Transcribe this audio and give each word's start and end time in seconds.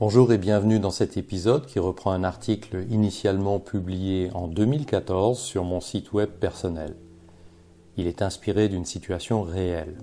Bonjour 0.00 0.32
et 0.32 0.38
bienvenue 0.38 0.78
dans 0.78 0.92
cet 0.92 1.16
épisode 1.16 1.66
qui 1.66 1.80
reprend 1.80 2.12
un 2.12 2.22
article 2.22 2.86
initialement 2.88 3.58
publié 3.58 4.30
en 4.32 4.46
2014 4.46 5.36
sur 5.36 5.64
mon 5.64 5.80
site 5.80 6.12
web 6.12 6.30
personnel. 6.30 6.94
Il 7.96 8.06
est 8.06 8.22
inspiré 8.22 8.68
d'une 8.68 8.84
situation 8.84 9.42
réelle. 9.42 9.98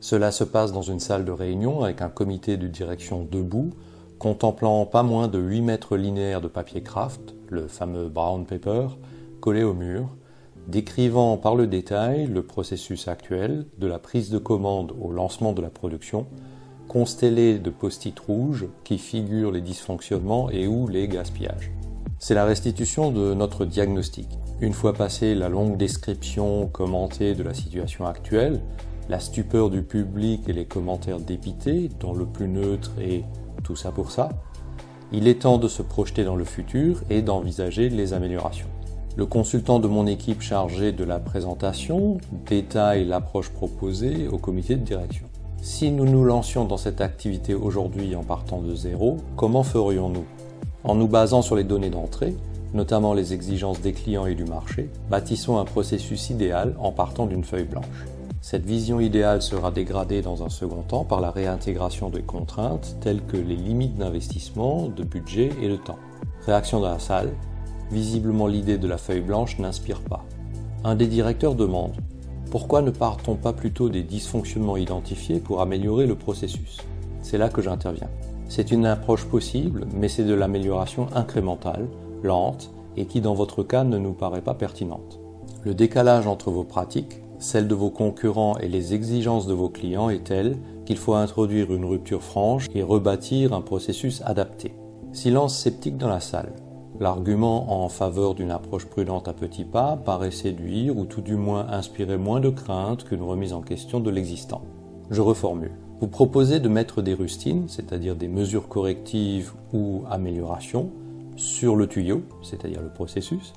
Cela 0.00 0.32
se 0.32 0.42
passe 0.42 0.72
dans 0.72 0.82
une 0.82 0.98
salle 0.98 1.24
de 1.24 1.30
réunion 1.30 1.84
avec 1.84 2.02
un 2.02 2.08
comité 2.08 2.56
de 2.56 2.66
direction 2.66 3.22
debout, 3.22 3.70
contemplant 4.18 4.84
pas 4.86 5.04
moins 5.04 5.28
de 5.28 5.38
8 5.38 5.60
mètres 5.62 5.96
linéaires 5.96 6.40
de 6.40 6.48
papier 6.48 6.82
craft, 6.82 7.36
le 7.48 7.68
fameux 7.68 8.08
brown 8.08 8.44
paper, 8.44 8.88
collé 9.38 9.62
au 9.62 9.72
mur, 9.72 10.08
décrivant 10.66 11.36
par 11.36 11.54
le 11.54 11.68
détail 11.68 12.26
le 12.26 12.42
processus 12.42 13.06
actuel, 13.06 13.66
de 13.78 13.86
la 13.86 14.00
prise 14.00 14.30
de 14.30 14.38
commande 14.38 14.96
au 15.00 15.12
lancement 15.12 15.52
de 15.52 15.62
la 15.62 15.70
production, 15.70 16.26
constellé 16.88 17.58
de 17.58 17.70
post-it 17.70 18.18
rouges 18.18 18.66
qui 18.84 18.98
figurent 18.98 19.52
les 19.52 19.60
dysfonctionnements 19.60 20.50
et 20.50 20.66
ou 20.66 20.88
les 20.88 21.08
gaspillages. 21.08 21.70
C'est 22.18 22.34
la 22.34 22.44
restitution 22.44 23.12
de 23.12 23.34
notre 23.34 23.64
diagnostic. 23.64 24.28
Une 24.60 24.72
fois 24.72 24.94
passée 24.94 25.34
la 25.34 25.48
longue 25.48 25.76
description 25.76 26.66
commentée 26.66 27.34
de 27.34 27.42
la 27.42 27.52
situation 27.52 28.06
actuelle, 28.06 28.60
la 29.08 29.20
stupeur 29.20 29.70
du 29.70 29.82
public 29.82 30.48
et 30.48 30.52
les 30.52 30.64
commentaires 30.64 31.20
dépités, 31.20 31.90
dont 32.00 32.14
le 32.14 32.24
plus 32.24 32.48
neutre 32.48 32.92
est 33.00 33.24
tout 33.62 33.76
ça 33.76 33.90
pour 33.90 34.10
ça, 34.10 34.30
il 35.12 35.28
est 35.28 35.42
temps 35.42 35.58
de 35.58 35.68
se 35.68 35.82
projeter 35.82 36.24
dans 36.24 36.36
le 36.36 36.44
futur 36.44 37.02
et 37.10 37.22
d'envisager 37.22 37.88
les 37.88 38.12
améliorations. 38.12 38.66
Le 39.16 39.24
consultant 39.24 39.78
de 39.78 39.88
mon 39.88 40.06
équipe 40.06 40.42
chargé 40.42 40.92
de 40.92 41.04
la 41.04 41.18
présentation 41.18 42.18
détaille 42.46 43.04
l'approche 43.04 43.50
proposée 43.50 44.28
au 44.28 44.38
comité 44.38 44.74
de 44.74 44.84
direction. 44.84 45.26
Si 45.62 45.90
nous 45.90 46.04
nous 46.04 46.24
lancions 46.24 46.64
dans 46.64 46.76
cette 46.76 47.00
activité 47.00 47.54
aujourd'hui 47.54 48.14
en 48.14 48.22
partant 48.22 48.60
de 48.60 48.74
zéro, 48.74 49.18
comment 49.36 49.62
ferions-nous? 49.62 50.24
En 50.84 50.94
nous 50.94 51.08
basant 51.08 51.42
sur 51.42 51.56
les 51.56 51.64
données 51.64 51.90
d'entrée, 51.90 52.34
notamment 52.74 53.14
les 53.14 53.32
exigences 53.32 53.80
des 53.80 53.92
clients 53.92 54.26
et 54.26 54.34
du 54.34 54.44
marché, 54.44 54.88
bâtissons 55.10 55.58
un 55.58 55.64
processus 55.64 56.30
idéal 56.30 56.74
en 56.78 56.92
partant 56.92 57.26
d'une 57.26 57.44
feuille 57.44 57.64
blanche. 57.64 58.06
Cette 58.40 58.64
vision 58.64 59.00
idéale 59.00 59.42
sera 59.42 59.70
dégradée 59.72 60.22
dans 60.22 60.44
un 60.44 60.48
second 60.48 60.82
temps 60.82 61.04
par 61.04 61.20
la 61.20 61.30
réintégration 61.30 62.10
des 62.10 62.22
contraintes 62.22 62.96
telles 63.00 63.24
que 63.24 63.36
les 63.36 63.56
limites 63.56 63.96
d'investissement, 63.96 64.88
de 64.88 65.02
budget 65.02 65.50
et 65.60 65.68
de 65.68 65.76
temps. 65.76 65.98
Réaction 66.46 66.80
dans 66.80 66.90
la 66.90 67.00
salle, 67.00 67.32
Visiblement 67.90 68.48
l'idée 68.48 68.78
de 68.78 68.88
la 68.88 68.98
feuille 68.98 69.20
blanche 69.20 69.58
n'inspire 69.58 70.00
pas. 70.00 70.24
Un 70.82 70.96
des 70.96 71.06
directeurs 71.06 71.54
demande 71.54 71.94
Pourquoi 72.50 72.80
ne 72.80 72.90
partons 72.90 73.34
pas 73.34 73.52
plutôt 73.52 73.88
des 73.88 74.04
dysfonctionnements 74.04 74.76
identifiés 74.76 75.40
pour 75.40 75.60
améliorer 75.60 76.06
le 76.06 76.14
processus? 76.14 76.78
C'est 77.20 77.38
là 77.38 77.48
que 77.48 77.60
j'interviens. 77.60 78.08
C'est 78.48 78.70
une 78.70 78.86
approche 78.86 79.24
possible, 79.24 79.86
mais 79.92 80.08
c'est 80.08 80.24
de 80.24 80.32
l'amélioration 80.32 81.08
incrémentale, 81.14 81.88
lente, 82.22 82.70
et 82.96 83.06
qui 83.06 83.20
dans 83.20 83.34
votre 83.34 83.64
cas 83.64 83.82
ne 83.82 83.98
nous 83.98 84.12
paraît 84.12 84.42
pas 84.42 84.54
pertinente. 84.54 85.18
Le 85.64 85.74
décalage 85.74 86.28
entre 86.28 86.52
vos 86.52 86.62
pratiques, 86.62 87.20
celles 87.40 87.66
de 87.66 87.74
vos 87.74 87.90
concurrents 87.90 88.56
et 88.58 88.68
les 88.68 88.94
exigences 88.94 89.48
de 89.48 89.52
vos 89.52 89.68
clients 89.68 90.08
est 90.08 90.24
tel 90.24 90.56
qu'il 90.86 90.96
faut 90.96 91.14
introduire 91.14 91.74
une 91.74 91.84
rupture 91.84 92.22
franche 92.22 92.68
et 92.74 92.82
rebâtir 92.84 93.52
un 93.52 93.60
processus 93.60 94.22
adapté. 94.24 94.72
Silence 95.12 95.58
sceptique 95.58 95.98
dans 95.98 96.08
la 96.08 96.20
salle. 96.20 96.52
L'argument 96.98 97.84
en 97.84 97.90
faveur 97.90 98.34
d'une 98.34 98.50
approche 98.50 98.86
prudente 98.86 99.28
à 99.28 99.34
petits 99.34 99.66
pas 99.66 99.96
paraît 99.96 100.30
séduire 100.30 100.96
ou 100.96 101.04
tout 101.04 101.20
du 101.20 101.36
moins 101.36 101.68
inspirer 101.68 102.16
moins 102.16 102.40
de 102.40 102.48
crainte 102.48 103.04
qu'une 103.04 103.22
remise 103.22 103.52
en 103.52 103.60
question 103.60 104.00
de 104.00 104.10
l'existant. 104.10 104.62
Je 105.10 105.20
reformule. 105.20 105.72
Vous 106.00 106.08
proposez 106.08 106.58
de 106.58 106.70
mettre 106.70 107.02
des 107.02 107.12
rustines, 107.12 107.68
c'est-à-dire 107.68 108.16
des 108.16 108.28
mesures 108.28 108.68
correctives 108.68 109.52
ou 109.74 110.04
améliorations, 110.10 110.90
sur 111.36 111.76
le 111.76 111.86
tuyau, 111.86 112.22
c'est-à-dire 112.42 112.80
le 112.80 112.88
processus, 112.88 113.52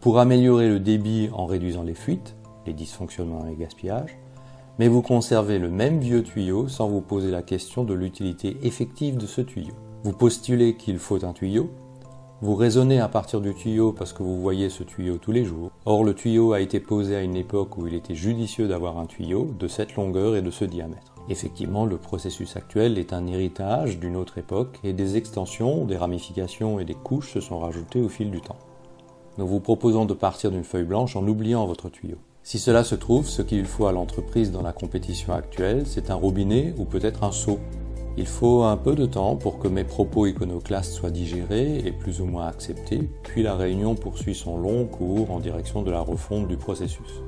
pour 0.00 0.20
améliorer 0.20 0.68
le 0.68 0.78
débit 0.78 1.30
en 1.32 1.46
réduisant 1.46 1.82
les 1.82 1.94
fuites, 1.94 2.36
les 2.64 2.72
dysfonctionnements 2.74 3.44
et 3.44 3.50
les 3.50 3.56
gaspillages, 3.56 4.16
mais 4.78 4.86
vous 4.86 5.02
conservez 5.02 5.58
le 5.58 5.70
même 5.70 5.98
vieux 5.98 6.22
tuyau 6.22 6.68
sans 6.68 6.88
vous 6.88 7.00
poser 7.00 7.32
la 7.32 7.42
question 7.42 7.82
de 7.82 7.94
l'utilité 7.94 8.56
effective 8.62 9.16
de 9.16 9.26
ce 9.26 9.40
tuyau. 9.40 9.74
Vous 10.04 10.12
postulez 10.12 10.76
qu'il 10.76 10.98
faut 10.98 11.24
un 11.24 11.32
tuyau, 11.32 11.70
vous 12.40 12.54
raisonnez 12.54 13.00
à 13.00 13.08
partir 13.08 13.40
du 13.40 13.52
tuyau 13.52 13.92
parce 13.92 14.12
que 14.12 14.22
vous 14.22 14.40
voyez 14.40 14.70
ce 14.70 14.84
tuyau 14.84 15.18
tous 15.18 15.32
les 15.32 15.44
jours. 15.44 15.72
Or, 15.86 16.04
le 16.04 16.14
tuyau 16.14 16.52
a 16.52 16.60
été 16.60 16.78
posé 16.78 17.16
à 17.16 17.22
une 17.22 17.34
époque 17.34 17.76
où 17.76 17.88
il 17.88 17.94
était 17.94 18.14
judicieux 18.14 18.68
d'avoir 18.68 18.98
un 18.98 19.06
tuyau 19.06 19.52
de 19.58 19.66
cette 19.66 19.96
longueur 19.96 20.36
et 20.36 20.42
de 20.42 20.50
ce 20.52 20.64
diamètre. 20.64 21.14
Effectivement, 21.28 21.84
le 21.84 21.98
processus 21.98 22.56
actuel 22.56 22.96
est 22.96 23.12
un 23.12 23.26
héritage 23.26 23.98
d'une 23.98 24.16
autre 24.16 24.38
époque 24.38 24.78
et 24.84 24.92
des 24.92 25.16
extensions, 25.16 25.84
des 25.84 25.96
ramifications 25.96 26.78
et 26.78 26.84
des 26.84 26.94
couches 26.94 27.32
se 27.32 27.40
sont 27.40 27.58
rajoutées 27.58 28.00
au 28.00 28.08
fil 28.08 28.30
du 28.30 28.40
temps. 28.40 28.56
Nous 29.36 29.46
vous 29.46 29.60
proposons 29.60 30.04
de 30.04 30.14
partir 30.14 30.52
d'une 30.52 30.64
feuille 30.64 30.84
blanche 30.84 31.16
en 31.16 31.26
oubliant 31.26 31.66
votre 31.66 31.88
tuyau. 31.88 32.18
Si 32.44 32.58
cela 32.58 32.82
se 32.82 32.94
trouve, 32.94 33.26
ce 33.26 33.42
qu'il 33.42 33.66
faut 33.66 33.86
à 33.86 33.92
l'entreprise 33.92 34.52
dans 34.52 34.62
la 34.62 34.72
compétition 34.72 35.34
actuelle, 35.34 35.82
c'est 35.86 36.10
un 36.10 36.14
robinet 36.14 36.72
ou 36.78 36.84
peut-être 36.84 37.24
un 37.24 37.32
seau 37.32 37.58
il 38.18 38.26
faut 38.26 38.64
un 38.64 38.76
peu 38.76 38.96
de 38.96 39.06
temps 39.06 39.36
pour 39.36 39.60
que 39.60 39.68
mes 39.68 39.84
propos 39.84 40.26
iconoclastes 40.26 40.92
soient 40.92 41.12
digérés 41.12 41.78
et 41.86 41.92
plus 41.92 42.20
ou 42.20 42.24
moins 42.24 42.48
acceptés, 42.48 43.08
puis 43.22 43.44
la 43.44 43.54
réunion 43.54 43.94
poursuit 43.94 44.34
son 44.34 44.58
long 44.58 44.86
cours 44.86 45.30
en 45.30 45.38
direction 45.38 45.82
de 45.82 45.92
la 45.92 46.00
refonte 46.00 46.48
du 46.48 46.56
processus. 46.56 47.22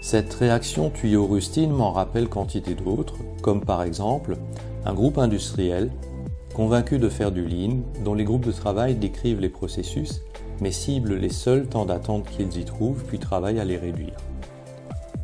Cette 0.00 0.32
réaction 0.32 0.88
tuyau-rustine 0.88 1.70
m'en 1.70 1.92
rappelle 1.92 2.30
quantité 2.30 2.74
d'autres, 2.74 3.16
comme 3.42 3.60
par 3.62 3.82
exemple 3.82 4.38
un 4.86 4.94
groupe 4.94 5.18
industriel 5.18 5.90
convaincu 6.54 6.98
de 6.98 7.10
faire 7.10 7.30
du 7.30 7.46
lean, 7.46 7.82
dont 8.02 8.14
les 8.14 8.24
groupes 8.24 8.46
de 8.46 8.52
travail 8.52 8.94
décrivent 8.94 9.40
les 9.40 9.50
processus, 9.50 10.22
mais 10.62 10.72
ciblent 10.72 11.16
les 11.16 11.28
seuls 11.28 11.66
temps 11.66 11.84
d'attente 11.84 12.24
qu'ils 12.30 12.58
y 12.58 12.64
trouvent, 12.64 13.04
puis 13.04 13.18
travaillent 13.18 13.60
à 13.60 13.64
les 13.66 13.76
réduire. 13.76 14.16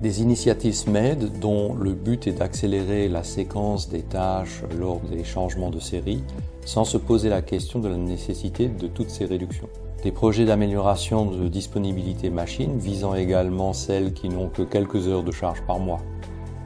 Des 0.00 0.22
initiatives 0.22 0.74
SMED 0.74 1.40
dont 1.40 1.74
le 1.74 1.92
but 1.92 2.28
est 2.28 2.38
d'accélérer 2.38 3.08
la 3.08 3.24
séquence 3.24 3.88
des 3.88 4.02
tâches 4.02 4.62
lors 4.78 5.00
des 5.00 5.24
changements 5.24 5.70
de 5.70 5.80
série 5.80 6.22
sans 6.64 6.84
se 6.84 6.98
poser 6.98 7.28
la 7.28 7.42
question 7.42 7.80
de 7.80 7.88
la 7.88 7.96
nécessité 7.96 8.68
de 8.68 8.86
toutes 8.86 9.10
ces 9.10 9.24
réductions. 9.24 9.68
Des 10.04 10.12
projets 10.12 10.44
d'amélioration 10.44 11.26
de 11.26 11.48
disponibilité 11.48 12.30
machine 12.30 12.78
visant 12.78 13.16
également 13.16 13.72
celles 13.72 14.12
qui 14.12 14.28
n'ont 14.28 14.48
que 14.48 14.62
quelques 14.62 15.08
heures 15.08 15.24
de 15.24 15.32
charge 15.32 15.62
par 15.66 15.80
mois. 15.80 16.00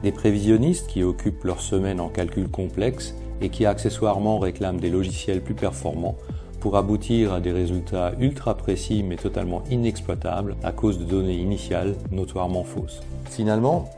Des 0.03 0.11
prévisionnistes 0.11 0.85
qui 0.85 1.01
occupent 1.01 1.43
leur 1.43 1.59
semaine 1.59 2.01
en 2.01 2.09
calcul 2.09 2.49
complexe 2.49 3.15
et 3.41 3.49
qui 3.49 3.65
accessoirement 3.65 4.37
réclament 4.37 4.79
des 4.79 4.91
logiciels 4.91 5.41
plus 5.41 5.55
performants 5.55 6.17
pour 6.63 6.77
aboutir 6.77 7.33
à 7.33 7.41
des 7.41 7.51
résultats 7.51 8.13
ultra 8.21 8.55
précis 8.55 9.03
mais 9.03 9.17
totalement 9.17 9.63
inexploitables 9.69 10.55
à 10.63 10.71
cause 10.71 10.97
de 10.97 11.03
données 11.03 11.35
initiales 11.35 11.95
notoirement 12.09 12.63
fausses. 12.63 13.01
Finalement, 13.25 13.89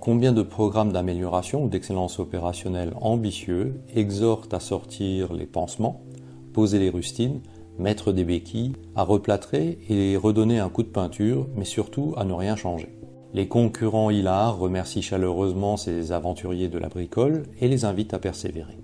combien 0.00 0.32
de 0.32 0.40
programmes 0.40 0.90
d'amélioration 0.90 1.64
ou 1.64 1.68
d'excellence 1.68 2.18
opérationnelle 2.18 2.94
ambitieux 3.02 3.74
exhortent 3.94 4.54
à 4.54 4.60
sortir 4.60 5.34
les 5.34 5.44
pansements, 5.44 6.00
poser 6.54 6.78
les 6.78 6.88
rustines, 6.88 7.40
mettre 7.78 8.10
des 8.10 8.24
béquilles, 8.24 8.72
à 8.96 9.02
replâtrer 9.02 9.78
et 9.90 10.16
redonner 10.16 10.60
un 10.60 10.70
coup 10.70 10.82
de 10.82 10.88
peinture, 10.88 11.46
mais 11.56 11.66
surtout 11.66 12.14
à 12.16 12.24
ne 12.24 12.32
rien 12.32 12.56
changer? 12.56 12.88
Les 13.34 13.48
concurrents 13.48 14.08
hilars 14.08 14.56
remercient 14.56 15.02
chaleureusement 15.02 15.76
ces 15.76 16.12
aventuriers 16.12 16.68
de 16.68 16.78
la 16.78 16.88
bricole 16.88 17.42
et 17.60 17.68
les 17.68 17.84
invitent 17.84 18.14
à 18.14 18.18
persévérer. 18.18 18.78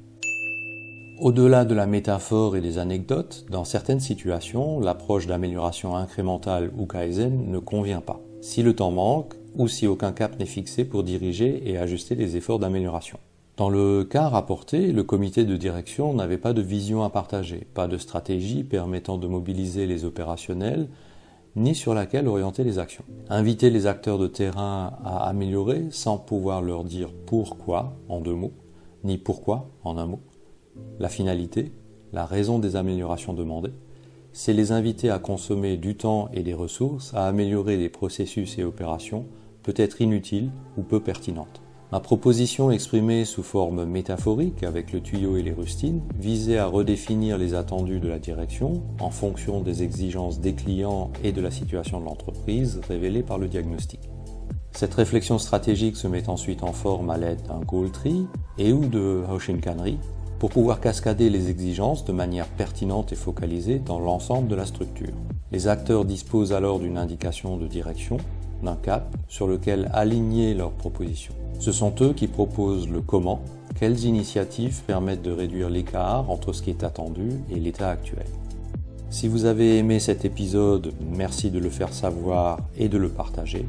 Au-delà 1.20 1.66
de 1.66 1.74
la 1.74 1.84
métaphore 1.84 2.56
et 2.56 2.62
des 2.62 2.78
anecdotes, 2.78 3.44
dans 3.50 3.66
certaines 3.66 4.00
situations, 4.00 4.80
l'approche 4.80 5.26
d'amélioration 5.26 5.94
incrémentale 5.94 6.72
ou 6.78 6.86
Kaizen 6.86 7.50
ne 7.50 7.58
convient 7.58 8.00
pas. 8.00 8.22
Si 8.40 8.62
le 8.62 8.74
temps 8.74 8.90
manque, 8.90 9.34
ou 9.54 9.68
si 9.68 9.86
aucun 9.86 10.12
cap 10.12 10.38
n'est 10.38 10.46
fixé 10.46 10.86
pour 10.86 11.02
diriger 11.02 11.68
et 11.68 11.76
ajuster 11.76 12.14
les 12.14 12.38
efforts 12.38 12.58
d'amélioration. 12.58 13.18
Dans 13.58 13.68
le 13.68 14.02
cas 14.04 14.28
rapporté, 14.28 14.92
le 14.92 15.02
comité 15.02 15.44
de 15.44 15.58
direction 15.58 16.14
n'avait 16.14 16.38
pas 16.38 16.54
de 16.54 16.62
vision 16.62 17.02
à 17.02 17.10
partager, 17.10 17.66
pas 17.74 17.86
de 17.86 17.98
stratégie 17.98 18.64
permettant 18.64 19.18
de 19.18 19.26
mobiliser 19.26 19.86
les 19.86 20.06
opérationnels, 20.06 20.88
ni 21.54 21.74
sur 21.74 21.92
laquelle 21.92 22.28
orienter 22.28 22.64
les 22.64 22.78
actions. 22.78 23.04
Inviter 23.28 23.68
les 23.68 23.86
acteurs 23.86 24.16
de 24.16 24.26
terrain 24.26 24.94
à 25.04 25.28
améliorer 25.28 25.84
sans 25.90 26.16
pouvoir 26.16 26.62
leur 26.62 26.82
dire 26.82 27.10
pourquoi 27.26 27.92
en 28.08 28.22
deux 28.22 28.34
mots, 28.34 28.54
ni 29.04 29.18
pourquoi 29.18 29.68
en 29.84 29.98
un 29.98 30.06
mot, 30.06 30.20
la 30.98 31.08
finalité, 31.08 31.72
la 32.12 32.26
raison 32.26 32.58
des 32.58 32.76
améliorations 32.76 33.32
demandées, 33.32 33.72
c'est 34.32 34.52
les 34.52 34.72
inviter 34.72 35.10
à 35.10 35.18
consommer 35.18 35.76
du 35.76 35.96
temps 35.96 36.28
et 36.32 36.42
des 36.42 36.54
ressources, 36.54 37.12
à 37.14 37.26
améliorer 37.26 37.78
des 37.78 37.88
processus 37.88 38.58
et 38.58 38.64
opérations 38.64 39.26
peut-être 39.62 40.00
inutiles 40.00 40.50
ou 40.76 40.82
peu 40.82 41.00
pertinentes. 41.00 41.60
Ma 41.92 41.98
proposition 41.98 42.70
exprimée 42.70 43.24
sous 43.24 43.42
forme 43.42 43.84
métaphorique 43.84 44.62
avec 44.62 44.92
le 44.92 45.00
tuyau 45.00 45.36
et 45.36 45.42
les 45.42 45.52
rustines 45.52 46.02
visait 46.16 46.58
à 46.58 46.66
redéfinir 46.66 47.36
les 47.36 47.54
attendus 47.54 47.98
de 47.98 48.06
la 48.06 48.20
direction 48.20 48.84
en 49.00 49.10
fonction 49.10 49.60
des 49.60 49.82
exigences 49.82 50.38
des 50.38 50.54
clients 50.54 51.10
et 51.24 51.32
de 51.32 51.40
la 51.40 51.50
situation 51.50 51.98
de 51.98 52.04
l'entreprise 52.04 52.80
révélée 52.86 53.24
par 53.24 53.38
le 53.38 53.48
diagnostic. 53.48 54.08
Cette 54.70 54.94
réflexion 54.94 55.38
stratégique 55.38 55.96
se 55.96 56.06
met 56.06 56.28
ensuite 56.28 56.62
en 56.62 56.72
forme 56.72 57.10
à 57.10 57.18
l'aide 57.18 57.42
d'un 57.42 57.58
goal 57.58 57.90
tree 57.90 58.26
et 58.56 58.72
ou 58.72 58.86
de 58.86 59.24
Hoshinkanri 59.28 59.98
pour 60.40 60.50
pouvoir 60.50 60.80
cascader 60.80 61.28
les 61.28 61.50
exigences 61.50 62.04
de 62.06 62.12
manière 62.12 62.48
pertinente 62.48 63.12
et 63.12 63.16
focalisée 63.16 63.78
dans 63.78 64.00
l'ensemble 64.00 64.48
de 64.48 64.56
la 64.56 64.64
structure. 64.64 65.12
Les 65.52 65.68
acteurs 65.68 66.06
disposent 66.06 66.54
alors 66.54 66.80
d'une 66.80 66.96
indication 66.96 67.58
de 67.58 67.66
direction, 67.66 68.16
d'un 68.62 68.74
cap 68.74 69.14
sur 69.28 69.46
lequel 69.46 69.90
aligner 69.92 70.54
leurs 70.54 70.72
propositions. 70.72 71.34
Ce 71.58 71.72
sont 71.72 71.94
eux 72.00 72.14
qui 72.14 72.26
proposent 72.26 72.88
le 72.88 73.02
comment, 73.02 73.42
quelles 73.78 74.06
initiatives 74.06 74.80
permettent 74.86 75.22
de 75.22 75.30
réduire 75.30 75.68
l'écart 75.68 76.30
entre 76.30 76.54
ce 76.54 76.62
qui 76.62 76.70
est 76.70 76.84
attendu 76.84 77.28
et 77.50 77.60
l'état 77.60 77.90
actuel. 77.90 78.26
Si 79.10 79.28
vous 79.28 79.44
avez 79.44 79.76
aimé 79.76 80.00
cet 80.00 80.24
épisode, 80.24 80.94
merci 81.14 81.50
de 81.50 81.58
le 81.58 81.68
faire 81.68 81.92
savoir 81.92 82.60
et 82.78 82.88
de 82.88 82.96
le 82.96 83.10
partager. 83.10 83.66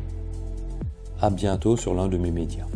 À 1.19 1.29
bientôt 1.29 1.75
sur 1.75 1.94
l'un 1.94 2.07
de 2.07 2.18
mes 2.18 2.31
médias. 2.31 2.68